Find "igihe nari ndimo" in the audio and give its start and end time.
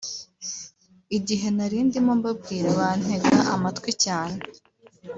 1.17-2.11